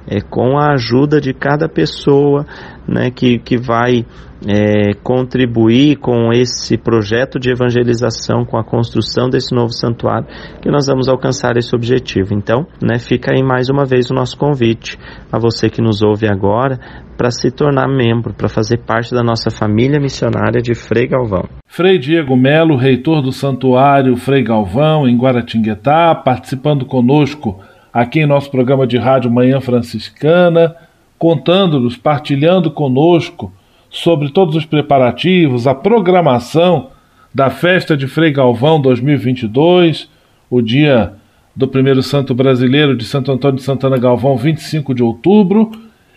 [0.08, 2.46] É com a ajuda de cada pessoa
[2.86, 4.04] né, que, que vai
[4.46, 10.26] é, contribuir com esse projeto de evangelização, com a construção desse novo santuário,
[10.60, 12.34] que nós vamos alcançar esse objetivo.
[12.34, 14.98] Então, né, fica aí mais uma vez o nosso convite
[15.32, 16.78] a você que nos ouve agora
[17.16, 21.44] para se tornar membro, para fazer parte da nossa família missionária de Frei Galvão.
[21.66, 27.58] Frei Diego Melo, reitor do Santuário Frei Galvão, em Guaratinguetá, participando conosco
[27.96, 30.76] aqui em nosso programa de rádio Manhã Franciscana,
[31.18, 33.50] contando-nos, partilhando conosco
[33.88, 36.90] sobre todos os preparativos, a programação
[37.34, 40.10] da festa de Frei Galvão 2022,
[40.50, 41.14] o dia
[41.54, 45.70] do primeiro santo brasileiro de Santo Antônio de Santana Galvão, 25 de outubro.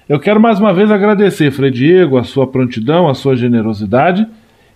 [0.10, 4.28] Eu quero mais uma vez agradecer, Frei Diego, a sua prontidão, a sua generosidade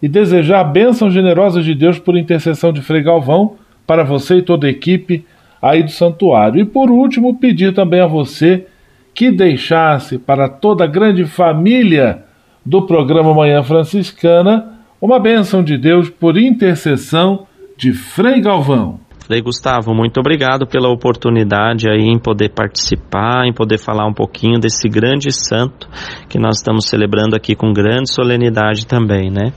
[0.01, 4.67] e desejar bênçãos generosas de Deus por intercessão de Frei Galvão para você e toda
[4.67, 5.25] a equipe
[5.63, 6.59] aí do santuário.
[6.59, 8.67] E por último, pedir também a você
[9.13, 12.25] que deixasse para toda a grande família
[12.65, 17.47] do programa Manhã Franciscana uma bênção de Deus por intercessão
[17.77, 18.99] de Frei Galvão.
[19.33, 24.59] Frei Gustavo, muito obrigado pela oportunidade aí em poder participar, em poder falar um pouquinho
[24.59, 25.89] desse grande santo
[26.29, 29.51] que nós estamos celebrando aqui com grande solenidade também, né?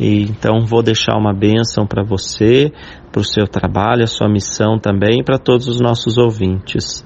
[0.00, 2.72] E então vou deixar uma bênção para você,
[3.12, 7.04] para o seu trabalho, a sua missão também, para todos os nossos ouvintes.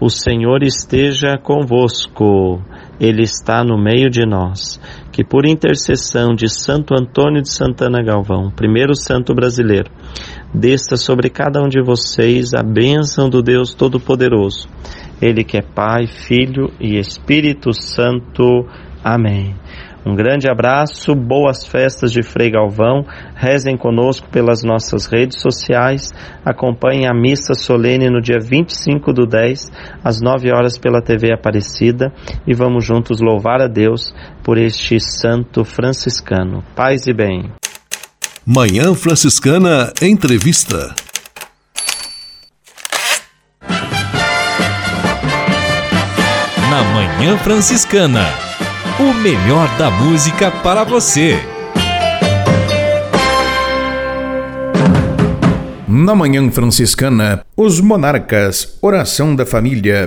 [0.00, 2.62] O Senhor esteja convosco.
[3.00, 4.80] Ele está no meio de nós.
[5.10, 9.90] Que por intercessão de Santo Antônio de Santana Galvão, primeiro santo brasileiro,
[10.54, 14.68] desça sobre cada um de vocês a bênção do Deus Todo-Poderoso.
[15.20, 18.66] Ele que é Pai, Filho e Espírito Santo.
[19.02, 19.54] Amém.
[20.06, 23.06] Um grande abraço, boas festas de Frei Galvão.
[23.34, 26.10] Rezem conosco pelas nossas redes sociais.
[26.44, 29.70] Acompanhem a missa solene no dia 25 do 10,
[30.04, 32.12] às 9 horas pela TV Aparecida.
[32.46, 36.62] E vamos juntos louvar a Deus por este santo franciscano.
[36.76, 37.50] Paz e bem.
[38.46, 40.94] Manhã Franciscana Entrevista.
[46.68, 48.28] Na Manhã Franciscana
[49.00, 51.38] o melhor da música para você.
[55.88, 60.06] Na Manhã Franciscana, os Monarcas, Oração da Família.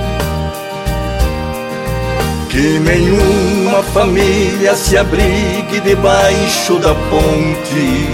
[2.51, 8.09] Que nenhuma família se abrigue debaixo da ponte.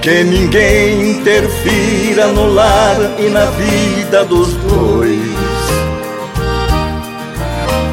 [0.00, 5.20] Que ninguém interfira no lar e na vida dos dois.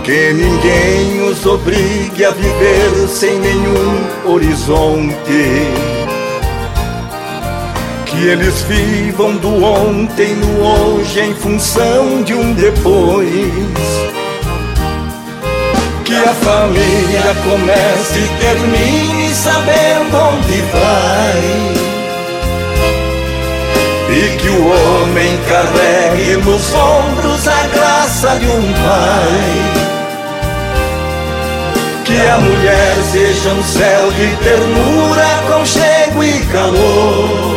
[0.05, 5.96] Que ninguém os obrigue a viver sem nenhum horizonte.
[8.17, 13.29] Que eles vivam do ontem no hoje em função de um depois.
[16.03, 21.73] Que a família comece e termine sabendo onde vai.
[24.09, 29.87] E que o homem carregue nos ombros a graça de um pai.
[32.03, 37.56] Que a mulher seja um céu de ternura, conchego e calor.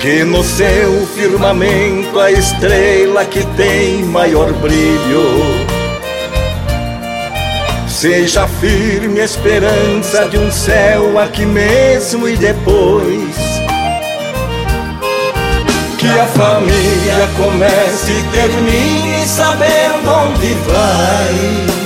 [0.00, 5.68] Que no seu firmamento a estrela que tem maior brilho
[7.86, 13.60] seja firme a esperança de um céu aqui mesmo e depois
[15.98, 21.80] que a família comece e termine sabendo onde vai.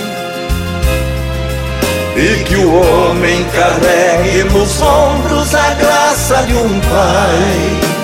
[2.16, 8.03] E que o homem carregue nos ombros a graça de um pai.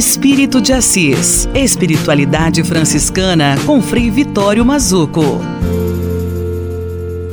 [0.00, 5.20] Espírito de Assis, Espiritualidade Franciscana com Frei Vitório Mazuco.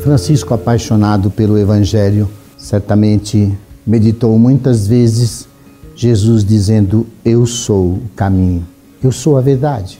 [0.03, 5.47] Francisco, apaixonado pelo Evangelho, certamente meditou muitas vezes
[5.95, 8.67] Jesus dizendo: Eu sou o caminho,
[9.01, 9.97] eu sou a verdade,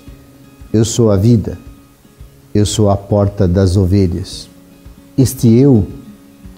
[0.74, 1.58] eu sou a vida,
[2.54, 4.50] eu sou a porta das ovelhas.
[5.18, 5.88] Este eu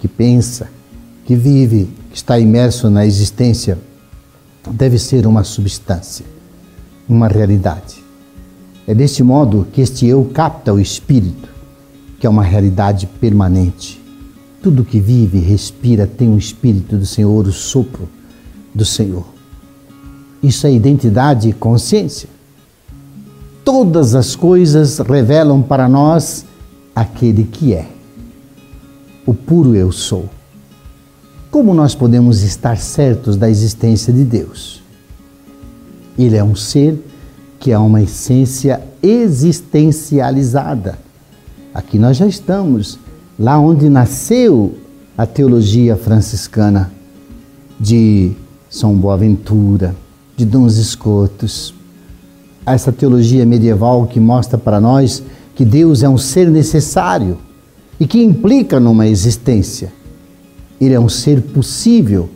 [0.00, 0.66] que pensa,
[1.24, 3.78] que vive, que está imerso na existência,
[4.70, 6.26] deve ser uma substância,
[7.08, 8.02] uma realidade.
[8.86, 11.48] É deste modo que este eu capta o espírito,
[12.18, 14.00] que é uma realidade permanente
[14.62, 18.08] tudo que vive, respira, tem o Espírito do Senhor, o sopro
[18.74, 19.24] do Senhor.
[20.42, 22.28] Isso é identidade e consciência.
[23.64, 26.44] Todas as coisas revelam para nós
[26.94, 27.88] aquele que é,
[29.24, 30.28] o puro eu sou.
[31.50, 34.80] Como nós podemos estar certos da existência de Deus?
[36.16, 36.96] Ele é um ser
[37.58, 40.96] que é uma essência existencializada.
[41.74, 43.00] Aqui nós já estamos
[43.36, 44.78] lá onde nasceu
[45.18, 46.92] a teologia franciscana
[47.80, 48.30] de
[48.68, 49.96] São Boaventura,
[50.36, 51.74] de Dons Escotos.
[52.64, 55.20] Essa teologia medieval que mostra para nós
[55.56, 57.38] que Deus é um ser necessário
[57.98, 59.98] e que implica numa existência.
[60.80, 62.28] Ele é um ser possível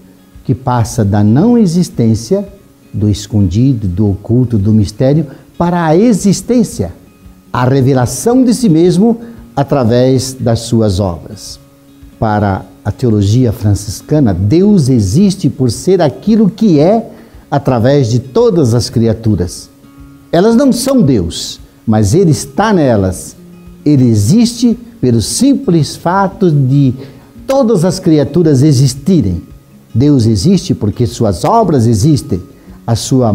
[0.44, 2.46] que passa da não existência,
[2.92, 5.26] do escondido, do oculto, do mistério,
[5.56, 6.92] para a existência,
[7.52, 9.20] a revelação de si mesmo
[9.56, 11.58] através das suas obras.
[12.18, 17.10] Para a teologia franciscana, Deus existe por ser aquilo que é
[17.50, 19.70] através de todas as criaturas.
[20.30, 23.36] Elas não são Deus, mas Ele está nelas.
[23.84, 26.92] Ele existe pelo simples fato de
[27.46, 29.42] todas as criaturas existirem.
[29.94, 32.42] Deus existe porque suas obras existem,
[32.86, 33.34] a sua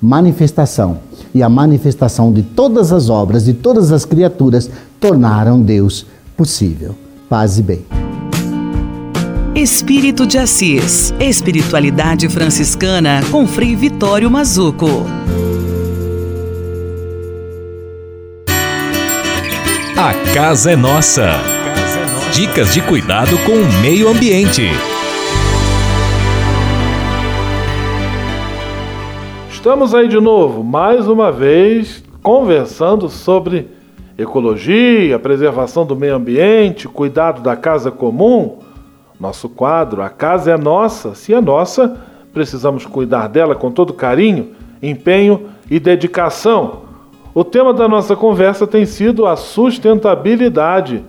[0.00, 1.00] manifestação
[1.34, 6.06] e a manifestação de todas as obras de todas as criaturas tornaram Deus
[6.36, 6.94] possível.
[7.28, 7.84] Paz e bem.
[9.54, 11.12] Espírito de Assis.
[11.18, 14.88] Espiritualidade franciscana com Frei Vitório Mazuco.
[19.96, 21.57] A casa é nossa.
[22.32, 24.62] Dicas de cuidado com o meio ambiente.
[29.50, 33.68] Estamos aí de novo, mais uma vez, conversando sobre
[34.16, 38.58] ecologia, preservação do meio ambiente, cuidado da casa comum.
[39.18, 41.14] Nosso quadro, a casa é nossa.
[41.14, 41.96] Se é nossa,
[42.32, 44.52] precisamos cuidar dela com todo carinho,
[44.82, 46.82] empenho e dedicação.
[47.34, 51.04] O tema da nossa conversa tem sido a sustentabilidade.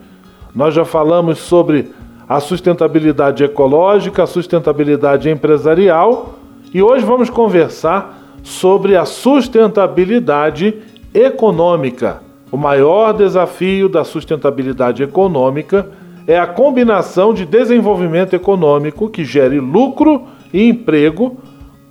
[0.60, 1.90] Nós já falamos sobre
[2.28, 6.36] a sustentabilidade ecológica, a sustentabilidade empresarial
[6.74, 10.76] e hoje vamos conversar sobre a sustentabilidade
[11.14, 12.22] econômica.
[12.52, 15.88] O maior desafio da sustentabilidade econômica
[16.28, 21.38] é a combinação de desenvolvimento econômico que gere lucro e emprego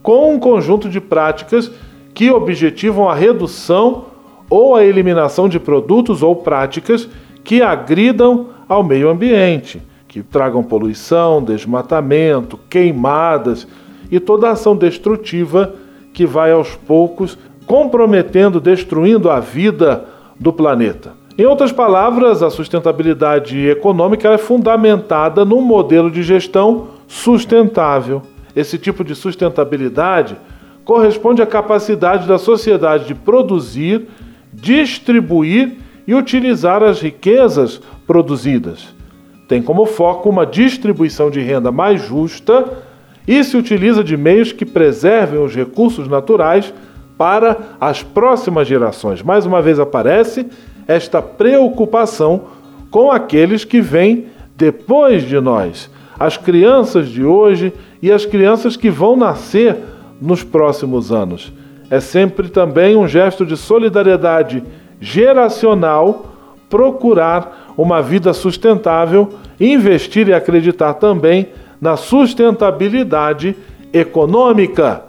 [0.02, 1.70] com um conjunto de práticas
[2.12, 4.08] que objetivam a redução
[4.50, 7.08] ou a eliminação de produtos ou práticas
[7.42, 13.66] que agridam ao meio ambiente, que tragam poluição, desmatamento, queimadas
[14.10, 15.74] e toda ação destrutiva
[16.12, 20.04] que vai aos poucos comprometendo, destruindo a vida
[20.38, 21.12] do planeta.
[21.36, 28.22] Em outras palavras, a sustentabilidade econômica é fundamentada num modelo de gestão sustentável.
[28.56, 30.36] Esse tipo de sustentabilidade
[30.84, 34.08] corresponde à capacidade da sociedade de produzir,
[34.52, 35.76] distribuir
[36.08, 38.94] e utilizar as riquezas produzidas.
[39.46, 42.82] Tem como foco uma distribuição de renda mais justa
[43.26, 46.72] e se utiliza de meios que preservem os recursos naturais
[47.18, 49.22] para as próximas gerações.
[49.22, 50.46] Mais uma vez aparece
[50.86, 52.44] esta preocupação
[52.90, 58.88] com aqueles que vêm depois de nós, as crianças de hoje e as crianças que
[58.88, 59.76] vão nascer
[60.18, 61.52] nos próximos anos.
[61.90, 64.62] É sempre também um gesto de solidariedade
[65.00, 66.26] geracional
[66.68, 71.48] procurar uma vida sustentável, investir e acreditar também
[71.80, 73.56] na sustentabilidade
[73.92, 75.02] econômica.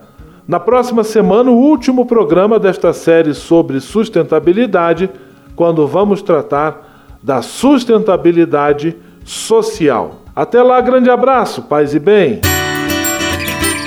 [0.48, 5.10] Na próxima semana, o último programa desta série sobre sustentabilidade,
[5.56, 10.22] quando vamos tratar da sustentabilidade social.
[10.36, 12.42] Até lá, grande abraço, paz e bem.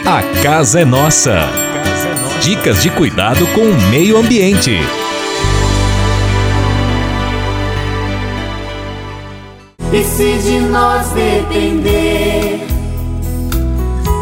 [0.05, 1.41] A casa é nossa.
[2.43, 4.79] Dicas de cuidado com o meio ambiente.
[9.93, 12.67] E se de nós depender,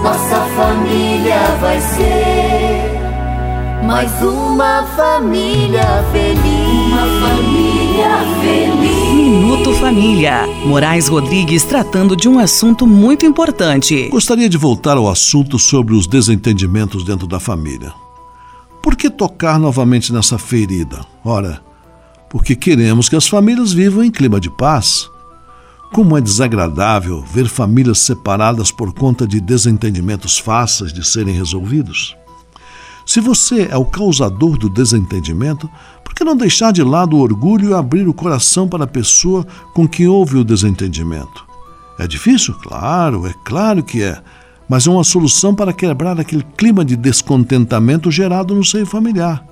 [0.02, 2.90] nossa família vai ser
[3.86, 6.86] mais uma família feliz.
[6.88, 9.14] Uma família feliz.
[9.14, 10.46] Minuto Família.
[10.66, 14.08] Moraes Rodrigues tratando de um assunto muito importante.
[14.08, 17.92] Gostaria de voltar ao assunto sobre os desentendimentos dentro da família.
[18.82, 21.00] Por que tocar novamente nessa ferida?
[21.24, 21.62] Ora,
[22.28, 25.09] porque queremos que as famílias vivam em clima de paz.
[25.92, 32.16] Como é desagradável ver famílias separadas por conta de desentendimentos fáceis de serem resolvidos.
[33.04, 35.68] Se você é o causador do desentendimento,
[36.04, 39.44] por que não deixar de lado o orgulho e abrir o coração para a pessoa
[39.74, 41.44] com quem houve o desentendimento?
[41.98, 42.54] É difícil?
[42.54, 44.22] Claro, é claro que é,
[44.68, 49.44] mas é uma solução para quebrar aquele clima de descontentamento gerado no seio familiar.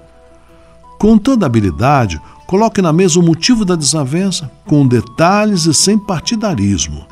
[1.00, 7.06] Com toda habilidade, Coloque na mesa o motivo da desavença, com detalhes e sem partidarismo.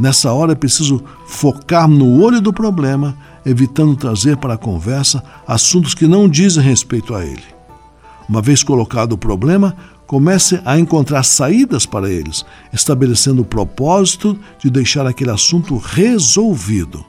[0.00, 3.14] Nessa hora é preciso focar no olho do problema,
[3.44, 7.44] evitando trazer para a conversa assuntos que não dizem respeito a ele.
[8.26, 9.76] Uma vez colocado o problema,
[10.06, 17.04] comece a encontrar saídas para eles, estabelecendo o propósito de deixar aquele assunto resolvido.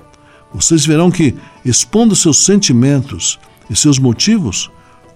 [0.53, 4.69] Vocês verão que, expondo seus sentimentos e seus motivos,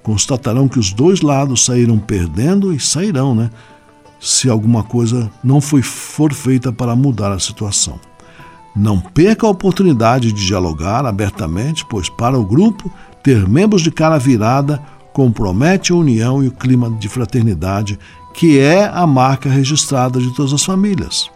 [0.05, 3.49] constatarão que os dois lados saíram perdendo e sairão, né?
[4.19, 7.99] Se alguma coisa não foi, for feita para mudar a situação.
[8.75, 12.91] Não perca a oportunidade de dialogar abertamente, pois para o grupo,
[13.23, 14.79] ter membros de cara virada
[15.11, 17.97] compromete a união e o clima de fraternidade
[18.31, 21.31] que é a marca registrada de todas as famílias.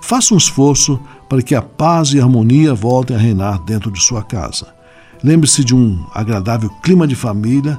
[0.00, 0.98] Faça um esforço
[1.28, 4.79] para que a paz e a harmonia voltem a reinar dentro de sua casa.
[5.22, 7.78] Lembre-se de um agradável clima de família,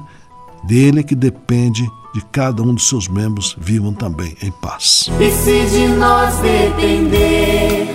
[0.64, 5.10] dele é que depende de cada um dos seus membros vivam também em paz.
[5.18, 7.94] E se de nós depender,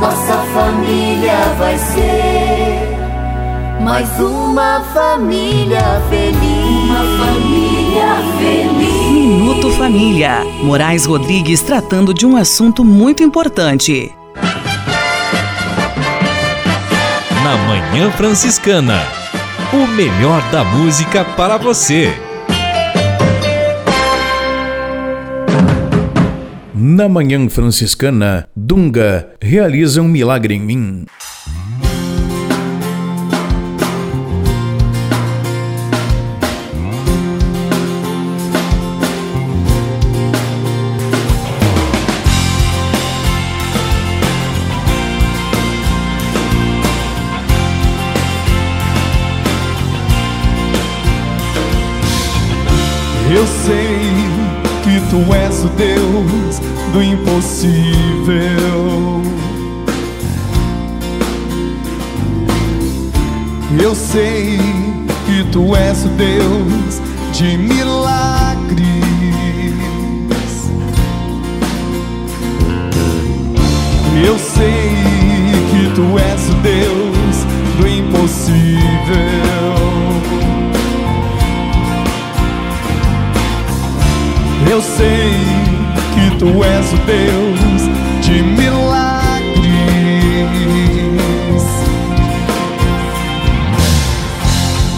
[0.00, 2.90] nossa família vai ser
[3.82, 5.80] mais uma família
[6.10, 6.84] feliz.
[6.84, 9.10] Uma família feliz.
[9.10, 10.44] Minuto Família.
[10.62, 14.14] Moraes Rodrigues tratando de um assunto muito importante.
[17.50, 19.00] Na Manhã Franciscana.
[19.72, 22.12] O melhor da música para você.
[26.72, 31.06] Na Manhã Franciscana, Dunga realiza um milagre em mim.
[53.32, 54.00] Eu sei
[54.82, 56.58] que tu és o Deus
[56.92, 57.92] do impossível.
[63.80, 64.58] Eu sei
[65.26, 67.00] que tu és o Deus
[67.32, 68.80] de milagres.
[74.26, 74.90] Eu sei
[75.70, 77.46] que tu és o Deus
[77.78, 79.79] do impossível.
[84.70, 85.32] Eu sei
[86.14, 87.60] que tu és o Deus
[88.22, 89.60] de milagres.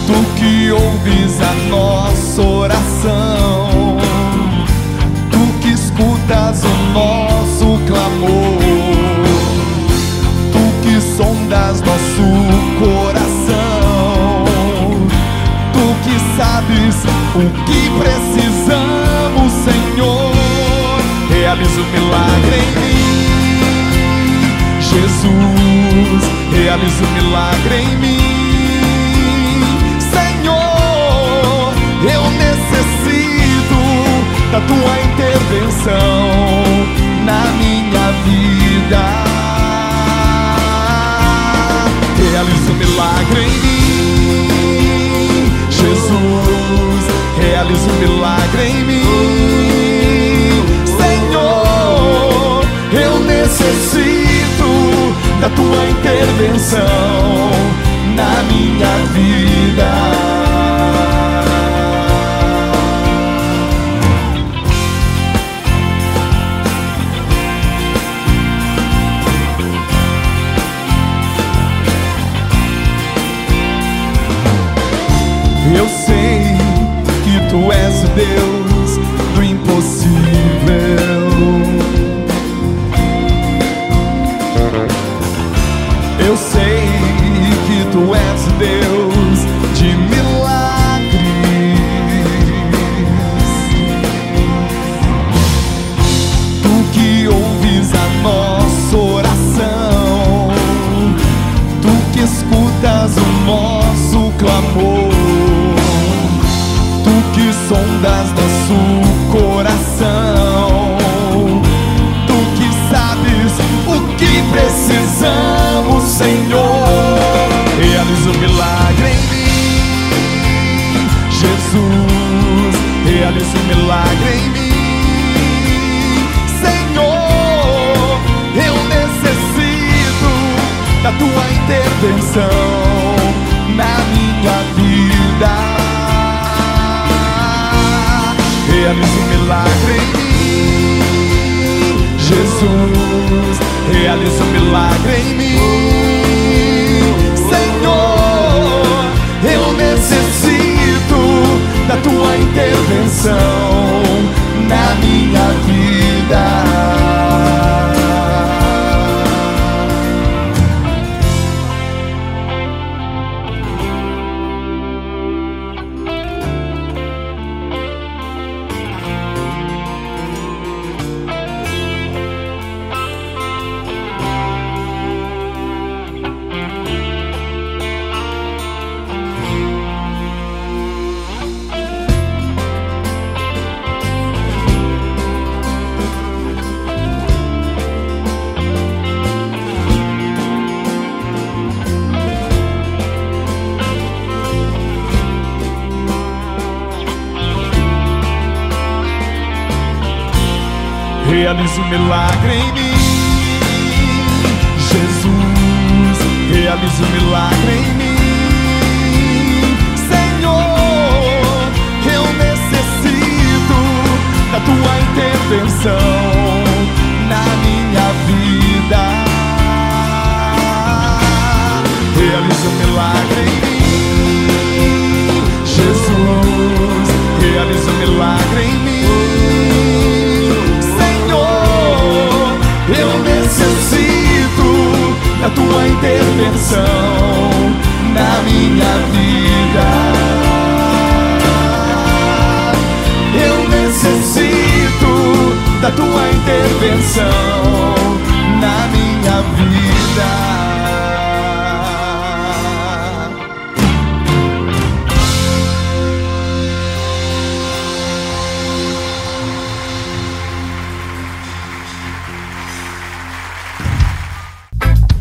[0.05, 3.97] Tu que ouves a nossa oração,
[5.31, 8.59] tu que escutas o nosso clamor,
[10.51, 12.21] tu que sondas nosso
[12.77, 14.45] coração,
[15.73, 16.95] tu que sabes
[17.33, 19.02] o que precisamos,
[19.49, 20.33] Senhor.
[21.29, 23.03] Realiza o milagre em mim,
[24.81, 26.21] Jesus.
[26.51, 28.19] Realiza o milagre em mim,
[29.99, 31.73] Senhor.
[32.03, 33.81] Eu necessito
[34.51, 36.31] da tua intervenção
[37.25, 37.72] na minha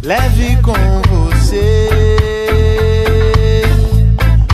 [0.04, 0.72] Leve com
[1.28, 1.88] você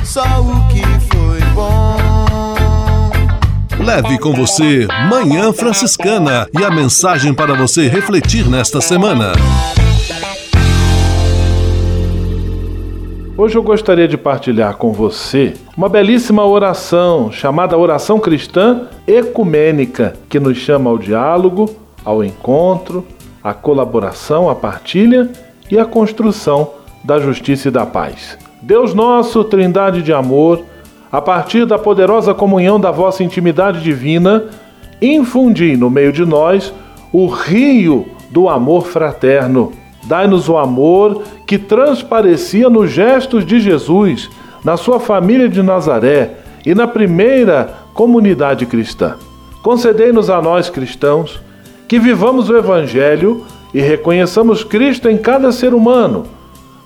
[0.05, 1.96] só o que foi bom.
[3.82, 9.32] Leve com você Manhã Franciscana e a mensagem para você refletir nesta semana.
[13.34, 20.38] Hoje eu gostaria de partilhar com você uma belíssima oração chamada Oração Cristã Ecumênica, que
[20.38, 21.74] nos chama ao diálogo,
[22.05, 23.07] ao encontro,
[23.43, 25.28] à colaboração, à partilha
[25.70, 26.70] e à construção
[27.05, 28.39] da justiça e da paz.
[28.61, 30.62] Deus nosso, Trindade de amor,
[31.11, 34.45] a partir da poderosa comunhão da vossa intimidade divina,
[35.01, 36.72] infundi no meio de nós
[37.12, 39.72] o rio do amor fraterno.
[40.05, 44.28] Dai-nos o amor que transparecia nos gestos de Jesus,
[44.64, 46.32] na sua família de Nazaré
[46.66, 49.16] e na primeira comunidade cristã.
[49.62, 51.41] Concedei-nos a nós cristãos
[51.89, 56.26] que vivamos o Evangelho e reconheçamos Cristo em cada ser humano,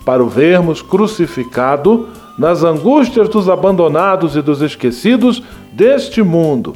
[0.05, 6.73] para o vermos crucificado nas angústias dos abandonados e dos esquecidos deste mundo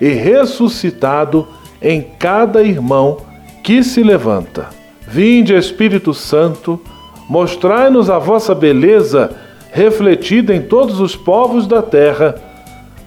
[0.00, 1.48] e ressuscitado
[1.82, 3.18] em cada irmão
[3.62, 4.68] que se levanta.
[5.06, 6.80] Vinde, Espírito Santo,
[7.28, 9.30] mostrai-nos a vossa beleza
[9.72, 12.34] refletida em todos os povos da terra,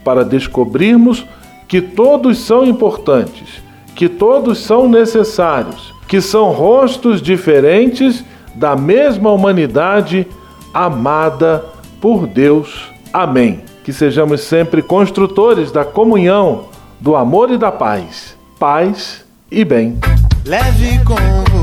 [0.04, 1.26] para descobrirmos
[1.68, 3.63] que todos são importantes,
[3.96, 8.24] que todos são necessários, que são rostos diferentes
[8.56, 10.28] da mesma humanidade
[10.74, 11.66] amada
[12.02, 12.92] por Deus.
[13.12, 13.62] Amém.
[13.84, 16.66] Que sejamos sempre construtores da comunhão,
[17.00, 18.38] do amor e da paz.
[18.60, 20.00] Paz e bem.
[20.46, 21.63] Leve com